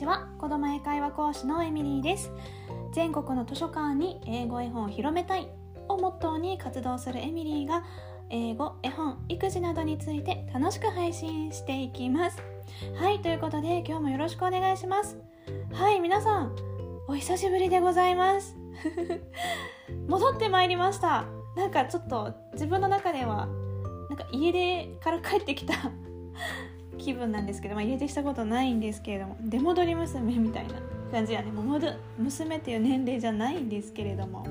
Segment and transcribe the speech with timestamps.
[0.00, 0.28] ちは。
[0.38, 2.32] 子ども英会話講師のエミリーです。
[2.92, 5.46] 全国の図書館に英語絵本を広めたい
[5.88, 7.84] をモットーに活動するエミリーが
[8.30, 12.42] 英語絵本育児などについて楽しく配信していきます。
[12.94, 15.18] はいということで今日もよろしくお願いします。
[15.70, 16.56] はい皆さん
[17.06, 18.56] お久しぶりでございます。
[20.08, 21.26] 戻ってまいりました。
[21.56, 23.48] なんかちょっと自分の中では
[24.08, 25.74] なんか家出から帰ってきた
[27.00, 30.74] 気分なんですけど、まあ、家出したことないんですけれども出戻り娘みたいな
[31.10, 31.50] 感じやね。
[31.50, 31.80] もう
[32.18, 34.44] 娘っていう年齢じゃないんですけれども。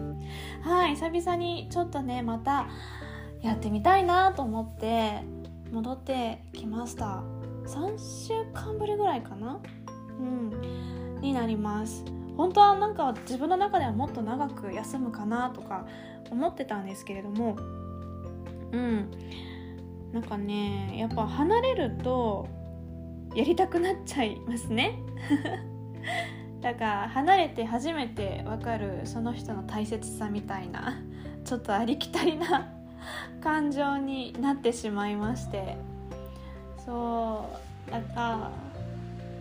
[0.61, 2.67] はい久々にちょっとねまた
[3.41, 5.23] やってみたいなと思って
[5.71, 7.23] 戻ってきました。
[7.65, 9.59] 3週間ぶりぐらいかな？
[10.19, 11.19] うん。
[11.21, 12.03] になります。
[12.35, 15.85] 本当はなんか自分の中ではもっと長く休むかなとか
[16.31, 17.57] 思ってたんですけれども
[18.71, 19.11] うん。
[20.11, 22.47] なんかねやっぱ離れると
[23.35, 24.99] やりたくなっちゃいますね。
[26.61, 30.97] だから離れて初めて分かるその人の大切さみたいな
[31.45, 32.67] ちょっとありきたりな
[33.39, 35.77] 感情になってしまいまして。
[36.85, 37.45] そ
[37.87, 38.51] うなんか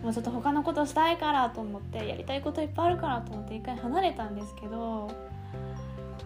[0.03, 5.11] もうちょっと他のことしたいからと思ってやりたいこといっぱいあるからと思って一回離れたんですけど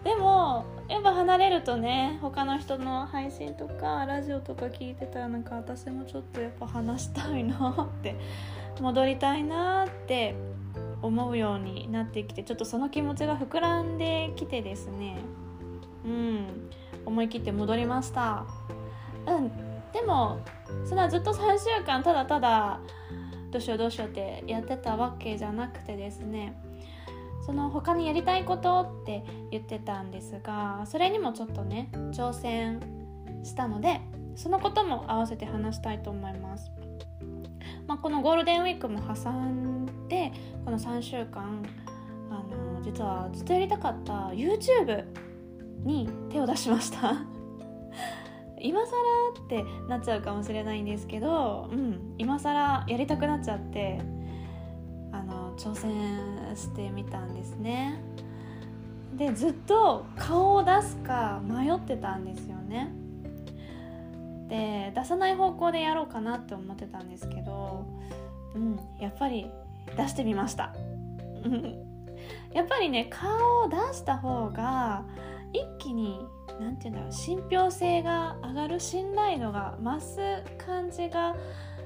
[0.04, 8.16] でもやっぱ離れるとね他の人の配信とかラジオとか聞いてたらなんか私もちょっとやっぱ話したいなって
[8.80, 10.34] 戻りたいなって
[11.00, 15.16] 思うようになってきてちょっとその気持ちが膨らんできてですね。
[16.04, 16.70] うん
[17.06, 18.44] 思い切って戻りました。
[19.26, 19.50] うん
[19.92, 20.38] でも
[20.84, 22.80] そんなずっと3週間ただただ
[23.50, 26.54] どうしようどうしようってやってたわけじゃなくてですね。
[27.44, 32.80] その他にやりたいことって言ってたんですがそれにもちょっとね挑戦
[33.42, 34.00] したので
[34.34, 36.70] そのことも合わせて話したいと思います。
[37.86, 40.32] まあ、このゴールデンウィークも挟んで
[40.64, 41.62] この3週間
[42.30, 45.04] あの実はずっとやりたかった YouTube
[45.84, 47.14] に手を出しました
[48.58, 48.86] 今更
[49.44, 54.00] ってなっちゃうかもしれないんですけど、うん、今更やりたくなっちゃって
[55.56, 58.00] 挑戦してみたんですね。
[59.16, 62.92] でずっと顔を出すか迷ってたんですよね。
[64.48, 67.86] で出さない方向でやろうかなって思ってたんですけど
[68.54, 69.50] うんやっぱり
[69.96, 70.74] 出してみました。
[72.52, 75.04] やっぱりね顔を出した方が
[75.52, 76.26] 一気に
[76.60, 80.20] 何て言うんだろう信憑性が上がる信頼度が増す
[80.58, 81.36] 感じが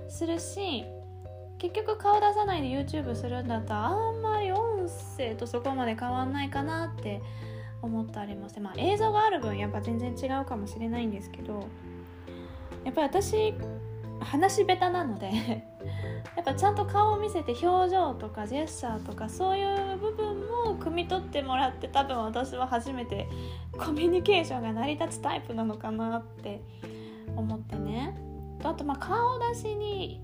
[0.09, 0.85] するし
[1.59, 7.21] 結局顔出さないで YouTube するんだったらあんまり音声とそこまで変わんないかなって
[7.83, 11.67] 思ったりもしてまあ映像がある分やっぱ全然違うかもしれないんですけど
[12.85, 13.55] やっぱり私
[14.21, 15.31] 話下手なので
[16.37, 23.29] やっぱちゃんと顔を見せて表情とかジェスチャーとかそういう部分も汲み取ってもらって多分私は初めて
[23.79, 26.63] コミュニケーションが成り立つタイプなのかなって
[27.37, 28.17] 思ってね。
[28.65, 30.21] あとまあ顔出しに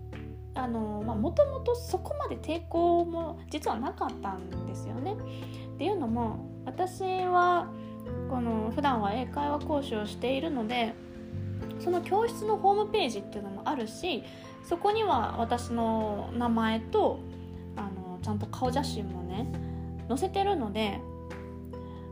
[0.55, 5.15] あのもともとそこまで抵抗も実はなかったんですよね。
[5.75, 7.69] っていうのも私は
[8.31, 10.95] この普段は英会話講師をしているので
[11.81, 14.23] その教室のホームページっていうのもあるし
[14.65, 17.19] そこには私の名前と
[17.77, 19.47] あのちゃんと顔写真もね
[20.09, 21.01] 載せてるので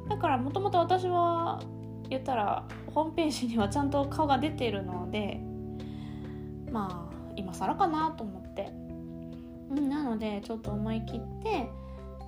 [0.08, 1.62] だからもともと私は
[2.08, 2.64] 言ったら
[2.94, 5.40] ホームページにはちゃんと顔が出てるので
[6.70, 8.72] まあ今更かなと思って、
[9.70, 11.68] うん、なのでちょっと思い切って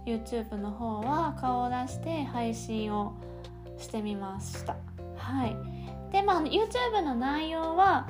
[0.07, 3.15] YouTube の方は顔を出して配信を
[3.79, 4.77] してみました。
[5.17, 5.57] はい。
[6.13, 8.09] でまあ YouTube の内容は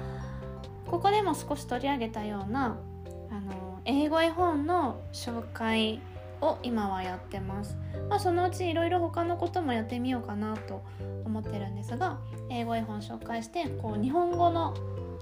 [0.87, 2.77] ここでも少し取り上げたような
[3.31, 6.01] あの英語絵本の紹介
[6.41, 7.77] を今はやってます、
[8.09, 10.85] まあ、そのうちいろいろ他のこともやってみようかなと
[11.25, 12.19] 思ってるんですが
[12.51, 14.75] 英語絵本紹介してこう日本語の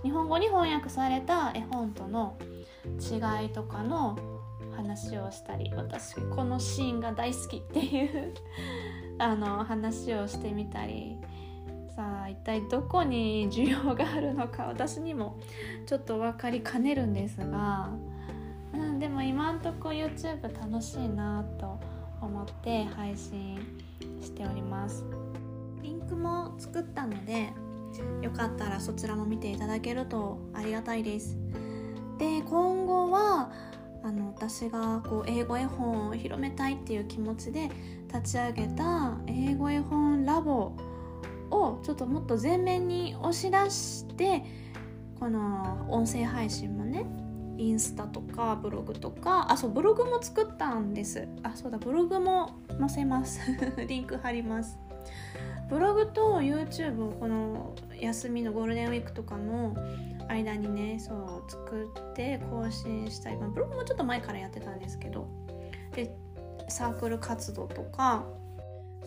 [0.03, 2.37] 日本語に翻訳された絵本との
[2.85, 4.19] 違いとかの
[4.75, 8.35] 話をしたり私このシーンが大好きっていう
[9.19, 11.19] あの話をしてみたり
[11.95, 15.39] さあ一体どこに需要があるのか私にも
[15.87, 17.91] ちょっと分かりかねるんですが、
[18.73, 21.79] うん、でも今んとこ YouTube 楽しいなと
[22.21, 23.59] 思って配信
[24.21, 25.05] しております。
[25.83, 27.53] リンクも作ったので
[28.23, 31.37] よかったらそちらも見ていただけるとありがたいです。
[32.19, 33.51] で今後は
[34.05, 37.71] あの私がこう英語絵本を広めたいっていう気持ちで
[38.13, 40.73] 立ち上げた英語絵本ラボ
[41.51, 44.45] をちょっともっと前面に押し出して
[45.21, 47.07] この音声配信もね
[47.59, 51.29] インスタとかブログとかあそうブログも作ったんです。
[51.43, 53.41] あそうだブログも載せます。
[53.87, 54.79] リンク貼ります。
[55.73, 59.75] ブログと YouTube をこの休みのゴールデンウィークとかの
[60.29, 65.27] 間にねそう作って更新したい、まあ、ブログもちょっと前からやってたんですけど。
[65.95, 66.15] で
[66.69, 68.27] サークル活動とか。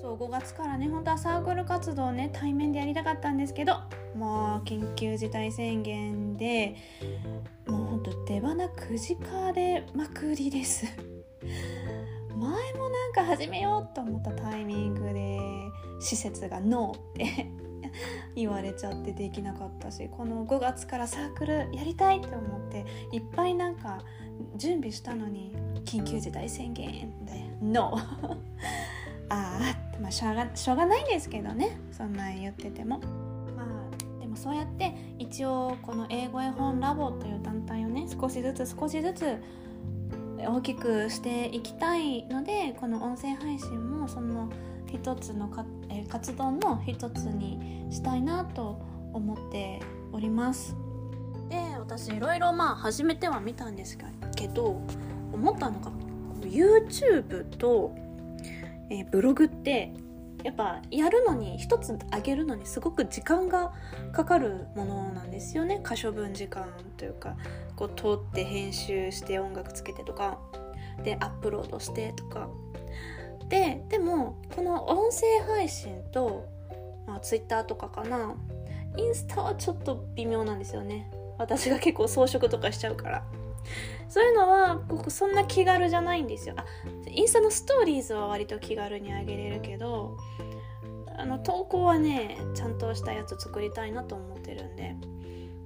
[0.02, 3.76] そう5月からね本当はサークル活動をね対面でやりたかったんですけど。
[4.16, 6.76] もう緊急事態宣言で。
[7.68, 10.88] もうほんと出花くじかれまくりです。
[12.46, 15.40] 前もなんか始めようと思ったタイミングで
[16.00, 17.48] 施設がノーって
[18.36, 24.02] 言われちゃってできなかったしこの5月からサークルやりたいって思っていっぱいなんか
[24.58, 25.54] 準備したのに
[25.86, 28.38] 緊急事態宣言でノー。
[29.28, 33.00] ああまあしょうがしょうがないんですけどねそんなん言ってても。
[33.56, 39.42] まあでもそうやって一応この英語絵本ラボという団体をね少しずつ少しずつ
[40.48, 44.50] 大きくしていきたいのでこの音声配信もその
[44.92, 48.82] 一つのか、え活動の一つにしたいなと
[49.14, 49.82] 思って
[50.12, 50.76] おります。
[51.50, 53.98] で私いろいろまあ始めてはみたんです
[54.36, 54.82] けど
[55.32, 55.92] 思ったのが
[56.42, 57.94] YouTube と、
[58.90, 59.94] えー、ブログって
[60.46, 63.74] やっぱやるのに一つ上げるのにすごく時間が
[64.12, 65.80] かかるものなんですよね。
[65.82, 67.36] 可処分時間というか
[67.76, 70.38] こう撮って編集して音楽つけてとか
[71.04, 72.48] でアップロードしてとか。
[73.50, 76.46] ででもこの音声配信と、
[77.08, 78.36] まあ、Twitter とかかな。
[78.98, 81.10] インスタはちょっと微妙なんですよね。
[81.40, 83.24] 私が結構装飾とかしちゃうから。
[84.10, 86.56] そういうのは僕そんな気軽じゃないんですよ。
[86.58, 86.66] あ
[87.10, 90.18] インスタのストーリーズは割と気軽にあげれるけど
[91.18, 94.96] あの投稿はねちゃんとしたやつ作りたいなと思ってるんで。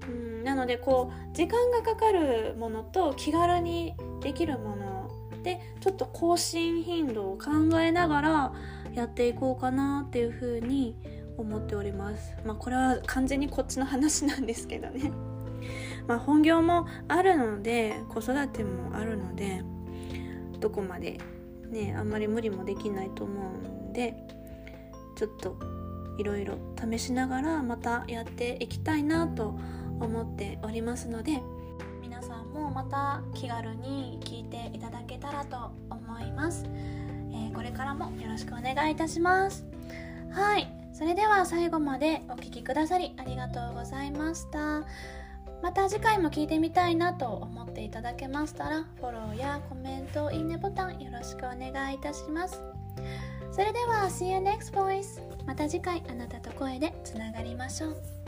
[0.07, 5.11] うんなのでこう時間がかかるものと気軽にできるもの
[5.43, 8.53] でちょっと更新頻度を考えながら
[8.93, 10.95] やっていこうかなっていうふうに
[11.37, 12.33] 思っております。
[12.45, 15.11] まあこれは完全にこっちの話なんですけどね。
[16.09, 19.61] まあ本業もあるので子育てもあるので
[20.59, 21.19] どこまで
[21.69, 24.15] ねあんまり無理もできないと思うんで
[25.15, 25.55] ちょっと
[26.17, 26.55] いろいろ
[26.91, 29.57] 試しながらまたやっていきたいなと
[30.01, 31.41] 思っておりますので
[32.01, 36.65] 皆さんもまた気軽に聞いていただけたらと思います、
[37.31, 39.65] えー、これからもよろしくお願いいたします。
[40.31, 40.79] はい。
[40.93, 44.83] それでは最後までお聴きくださりありがとうございました。
[45.61, 52.61] また次回も聞いてみたいなと思っていただけましたらフォローやコメントいいねボタンよろしくお願いいたします。
[53.51, 58.18] それでは See you next voice また次回あなたと声でつながりましょう。